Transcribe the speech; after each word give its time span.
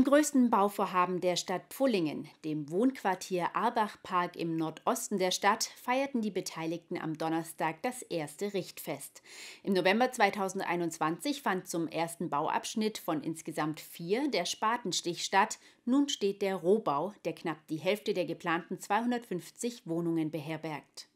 Im 0.00 0.04
größten 0.04 0.48
Bauvorhaben 0.48 1.20
der 1.20 1.36
Stadt 1.36 1.60
Pfullingen, 1.68 2.26
dem 2.42 2.70
Wohnquartier 2.70 3.54
Arbach-Park 3.54 4.34
im 4.34 4.56
Nordosten 4.56 5.18
der 5.18 5.30
Stadt, 5.30 5.64
feierten 5.64 6.22
die 6.22 6.30
Beteiligten 6.30 6.96
am 6.96 7.18
Donnerstag 7.18 7.82
das 7.82 8.00
erste 8.00 8.54
Richtfest. 8.54 9.20
Im 9.62 9.74
November 9.74 10.10
2021 10.10 11.42
fand 11.42 11.68
zum 11.68 11.86
ersten 11.86 12.30
Bauabschnitt 12.30 12.96
von 12.96 13.22
insgesamt 13.22 13.78
vier 13.78 14.30
der 14.30 14.46
Spatenstich 14.46 15.22
statt. 15.22 15.58
Nun 15.84 16.08
steht 16.08 16.40
der 16.40 16.56
Rohbau, 16.56 17.12
der 17.26 17.34
knapp 17.34 17.58
die 17.68 17.76
Hälfte 17.76 18.14
der 18.14 18.24
geplanten 18.24 18.80
250 18.80 19.86
Wohnungen 19.86 20.30
beherbergt. 20.30 21.09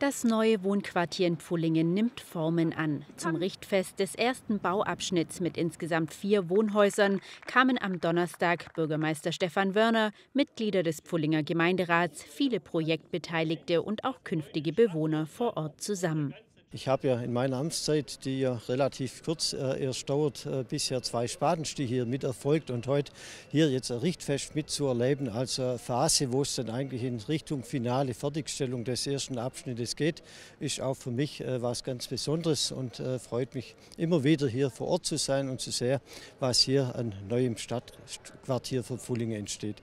Das 0.00 0.24
neue 0.24 0.64
Wohnquartier 0.64 1.28
in 1.28 1.36
Pfullingen 1.36 1.94
nimmt 1.94 2.20
Formen 2.20 2.72
an. 2.72 3.04
Zum 3.16 3.36
Richtfest 3.36 4.00
des 4.00 4.16
ersten 4.16 4.58
Bauabschnitts 4.58 5.38
mit 5.38 5.56
insgesamt 5.56 6.12
vier 6.12 6.50
Wohnhäusern 6.50 7.20
kamen 7.46 7.80
am 7.80 8.00
Donnerstag 8.00 8.74
Bürgermeister 8.74 9.30
Stefan 9.30 9.76
Wörner, 9.76 10.10
Mitglieder 10.32 10.82
des 10.82 11.00
Pfullinger 11.00 11.44
Gemeinderats, 11.44 12.24
viele 12.24 12.58
Projektbeteiligte 12.58 13.82
und 13.82 14.04
auch 14.04 14.24
künftige 14.24 14.72
Bewohner 14.72 15.26
vor 15.26 15.56
Ort 15.56 15.80
zusammen. 15.80 16.34
Ich 16.74 16.88
habe 16.88 17.06
ja 17.06 17.20
in 17.20 17.32
meiner 17.32 17.58
Amtszeit, 17.58 18.24
die 18.24 18.40
ja 18.40 18.60
relativ 18.68 19.22
kurz 19.22 19.52
äh, 19.52 19.80
erst 19.80 20.10
dauert, 20.10 20.44
äh, 20.44 20.64
bisher 20.68 21.00
zwei 21.04 21.28
Spatenstiche 21.28 21.94
hier 21.94 22.04
mit 22.04 22.24
erfolgt 22.24 22.68
und 22.68 22.88
heute 22.88 23.12
hier 23.52 23.70
jetzt 23.70 23.92
ein 23.92 23.98
Richtfest 23.98 24.56
mitzuerleben 24.56 25.28
als 25.28 25.60
eine 25.60 25.78
Phase, 25.78 26.32
wo 26.32 26.42
es 26.42 26.56
dann 26.56 26.70
eigentlich 26.70 27.04
in 27.04 27.20
Richtung 27.20 27.62
finale 27.62 28.12
Fertigstellung 28.12 28.82
des 28.82 29.06
ersten 29.06 29.38
Abschnittes 29.38 29.94
geht, 29.94 30.24
ist 30.58 30.80
auch 30.80 30.96
für 30.96 31.12
mich 31.12 31.40
äh, 31.42 31.62
was 31.62 31.84
ganz 31.84 32.08
Besonderes 32.08 32.72
und 32.72 32.98
äh, 32.98 33.20
freut 33.20 33.54
mich 33.54 33.76
immer 33.96 34.24
wieder 34.24 34.48
hier 34.48 34.68
vor 34.68 34.88
Ort 34.88 35.06
zu 35.06 35.16
sein 35.16 35.50
und 35.50 35.60
zu 35.60 35.70
sehen, 35.70 36.00
was 36.40 36.58
hier 36.58 36.96
an 36.96 37.14
neuem 37.28 37.56
Stadtquartier 37.56 38.82
für 38.82 38.98
Fullinge 38.98 39.38
entsteht. 39.38 39.76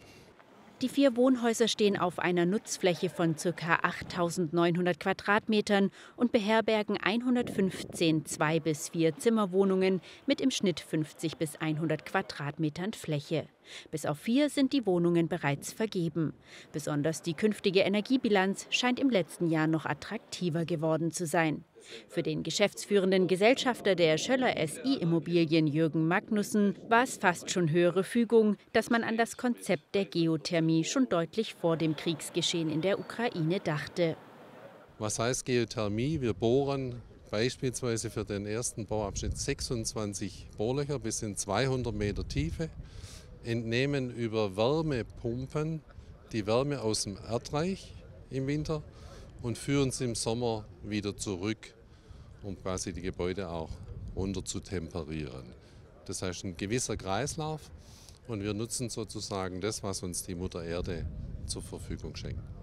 Die 0.81 0.90
vier 0.90 1.16
Wohnhäuser 1.16 1.67
stehen 1.67 1.96
auf 1.96 2.18
einer 2.18 2.48
Nutzfläche 2.48 3.12
von 3.12 3.35
ca. 3.35 3.51
8.900 3.51 4.98
Quadratmetern 4.98 5.91
und 6.15 6.32
beherbergen 6.32 6.98
115 6.98 8.26
Zwei- 8.26 8.60
bis 8.60 8.90
Vier-Zimmerwohnungen 8.90 10.02
mit 10.26 10.41
im 10.41 10.49
Schnitt 10.49 10.79
50 10.79 11.37
bis 11.37 11.55
100 11.62 12.04
Quadratmetern 12.04 12.93
Fläche. 12.93 13.48
Bis 13.91 14.05
auf 14.05 14.20
vier 14.20 14.49
sind 14.49 14.73
die 14.73 14.85
Wohnungen 14.85 15.27
bereits 15.27 15.73
vergeben. 15.73 16.34
Besonders 16.71 17.21
die 17.21 17.34
künftige 17.34 17.81
Energiebilanz 17.81 18.68
scheint 18.70 18.99
im 18.99 19.09
letzten 19.09 19.49
Jahr 19.49 19.68
noch 19.68 19.85
attraktiver 19.85 20.65
geworden 20.65 21.12
zu 21.12 21.26
sein. 21.26 21.63
Für 22.07 22.23
den 22.23 22.43
geschäftsführenden 22.43 23.27
Gesellschafter 23.27 23.95
der 23.95 24.18
Schöller 24.18 24.55
SI 24.68 24.98
Immobilien 24.99 25.68
Jürgen 25.68 26.07
Magnussen 26.07 26.76
war 26.90 27.03
es 27.03 27.18
fast 27.18 27.49
schon 27.49 27.71
höhere 27.71 28.03
Fügung, 28.03 28.57
dass 28.73 28.90
man 28.90 29.03
an 29.03 29.18
das 29.18 29.37
Konzept 29.37 29.96
der 29.96 30.05
Geothermie 30.05 30.84
schon 30.84 31.09
deutlich 31.09 31.55
vor 31.55 31.77
dem 31.77 31.96
Kriegsgeschehen 31.96 32.70
in 32.70 32.81
der 32.81 32.99
Ukraine 32.99 33.59
dachte. 33.59 34.15
Was 34.99 35.18
heißt 35.18 35.46
Geothermie? 35.46 36.21
Wir 36.21 36.34
bohren 36.34 37.01
beispielsweise 37.31 38.09
für 38.09 38.25
den 38.25 38.46
ersten 38.46 38.85
Bauabschnitt 38.85 39.37
26 39.37 40.49
Bohrlöcher 40.57 40.99
bis 40.99 41.23
in 41.23 41.35
200 41.35 41.96
Meter 41.96 42.27
Tiefe 42.27 42.70
entnehmen 43.43 44.11
über 44.11 44.55
Wärmepumpen 44.55 45.81
die 46.31 46.47
Wärme 46.47 46.81
aus 46.81 47.03
dem 47.03 47.17
Erdreich 47.17 47.93
im 48.29 48.47
Winter 48.47 48.81
und 49.41 49.57
führen 49.57 49.91
sie 49.91 50.05
im 50.05 50.15
Sommer 50.15 50.65
wieder 50.84 51.17
zurück, 51.17 51.73
um 52.43 52.62
quasi 52.62 52.93
die 52.93 53.01
Gebäude 53.01 53.49
auch 53.49 53.69
runter 54.15 54.43
zu 54.45 54.59
temperieren. 54.59 55.45
Das 56.05 56.21
heißt 56.21 56.43
ein 56.45 56.57
gewisser 56.57 56.97
Kreislauf 56.97 57.62
und 58.27 58.43
wir 58.43 58.53
nutzen 58.53 58.89
sozusagen 58.89 59.62
das, 59.62 59.84
was 59.84 60.03
uns 60.03 60.23
die 60.23 60.35
Mutter 60.35 60.63
Erde 60.63 61.05
zur 61.45 61.62
Verfügung 61.62 62.15
schenkt. 62.15 62.60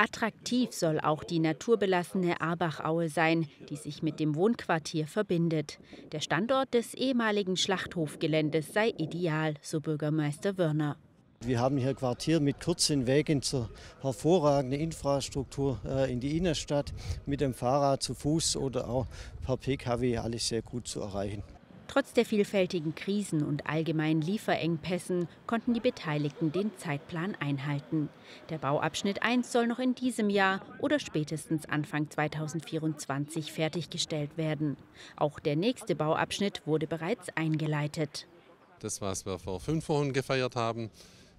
Attraktiv 0.00 0.72
soll 0.72 0.98
auch 0.98 1.24
die 1.24 1.40
naturbelassene 1.40 2.40
Arbachaue 2.40 3.10
sein, 3.10 3.46
die 3.68 3.76
sich 3.76 4.02
mit 4.02 4.18
dem 4.18 4.34
Wohnquartier 4.34 5.06
verbindet. 5.06 5.78
Der 6.12 6.20
Standort 6.20 6.72
des 6.72 6.94
ehemaligen 6.94 7.58
Schlachthofgeländes 7.58 8.72
sei 8.72 8.94
ideal, 8.96 9.56
so 9.60 9.82
Bürgermeister 9.82 10.56
Wörner. 10.56 10.96
Wir 11.44 11.60
haben 11.60 11.76
hier 11.76 11.92
Quartier 11.92 12.40
mit 12.40 12.60
kurzen 12.60 13.06
Wegen 13.06 13.42
zur 13.42 13.68
hervorragenden 14.00 14.80
Infrastruktur 14.80 15.78
äh, 15.84 16.10
in 16.10 16.18
die 16.18 16.38
Innenstadt, 16.38 16.94
mit 17.26 17.42
dem 17.42 17.52
Fahrrad 17.52 18.02
zu 18.02 18.14
Fuß 18.14 18.56
oder 18.56 18.88
auch 18.88 19.06
per 19.44 19.58
Pkw 19.58 20.16
alles 20.16 20.48
sehr 20.48 20.62
gut 20.62 20.88
zu 20.88 21.00
erreichen. 21.00 21.42
Trotz 21.90 22.12
der 22.12 22.24
vielfältigen 22.24 22.94
Krisen 22.94 23.42
und 23.42 23.66
allgemeinen 23.66 24.20
Lieferengpässen 24.20 25.26
konnten 25.48 25.74
die 25.74 25.80
Beteiligten 25.80 26.52
den 26.52 26.70
Zeitplan 26.76 27.34
einhalten. 27.40 28.08
Der 28.48 28.58
Bauabschnitt 28.58 29.24
1 29.24 29.50
soll 29.50 29.66
noch 29.66 29.80
in 29.80 29.96
diesem 29.96 30.30
Jahr 30.30 30.60
oder 30.78 31.00
spätestens 31.00 31.68
Anfang 31.68 32.08
2024 32.08 33.50
fertiggestellt 33.50 34.36
werden. 34.36 34.76
Auch 35.16 35.40
der 35.40 35.56
nächste 35.56 35.96
Bauabschnitt 35.96 36.64
wurde 36.64 36.86
bereits 36.86 37.26
eingeleitet. 37.34 38.28
Das, 38.78 39.00
was 39.00 39.26
wir 39.26 39.40
vor 39.40 39.58
fünf 39.58 39.88
Wochen 39.88 40.12
gefeiert 40.12 40.54
haben, 40.54 40.92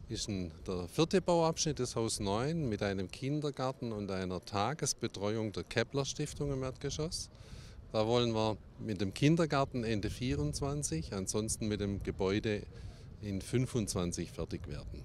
ist 0.09 0.27
der 0.27 0.89
vierte 0.89 1.21
Bauabschnitt 1.21 1.79
des 1.79 1.95
Haus 1.95 2.19
9 2.19 2.67
mit 2.67 2.83
einem 2.83 3.09
Kindergarten 3.09 3.93
und 3.93 4.11
einer 4.11 4.43
Tagesbetreuung 4.43 5.53
der 5.53 5.63
Kepler 5.63 6.03
Stiftung 6.03 6.51
im 6.51 6.61
Erdgeschoss. 6.61 7.29
Da 7.91 8.07
wollen 8.07 8.33
wir 8.33 8.57
mit 8.79 9.01
dem 9.01 9.13
Kindergarten 9.13 9.83
Ende 9.83 10.09
24, 10.09 11.13
ansonsten 11.13 11.67
mit 11.67 11.81
dem 11.81 12.01
Gebäude 12.03 12.63
in 13.21 13.41
25 13.41 14.31
fertig 14.31 14.67
werden. 14.67 15.03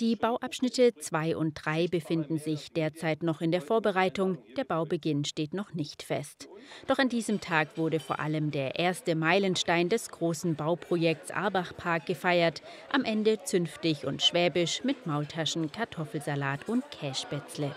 Die 0.00 0.16
Bauabschnitte 0.16 0.94
2 0.94 1.36
und 1.36 1.54
3 1.54 1.86
befinden 1.86 2.38
sich 2.38 2.72
derzeit 2.72 3.22
noch 3.22 3.40
in 3.40 3.52
der 3.52 3.62
Vorbereitung. 3.62 4.38
Der 4.56 4.64
Baubeginn 4.64 5.24
steht 5.24 5.54
noch 5.54 5.72
nicht 5.72 6.02
fest. 6.02 6.48
Doch 6.88 6.98
an 6.98 7.08
diesem 7.08 7.40
Tag 7.40 7.78
wurde 7.78 8.00
vor 8.00 8.18
allem 8.18 8.50
der 8.50 8.76
erste 8.76 9.14
Meilenstein 9.14 9.88
des 9.88 10.08
großen 10.08 10.56
Bauprojekts 10.56 11.30
Arbach-Park 11.30 12.06
gefeiert. 12.06 12.60
Am 12.90 13.04
Ende 13.04 13.44
zünftig 13.44 14.04
und 14.04 14.20
schwäbisch 14.20 14.82
mit 14.82 15.06
Maultaschen, 15.06 15.70
Kartoffelsalat 15.70 16.68
und 16.68 16.82
Kässpätzle. 16.90 17.72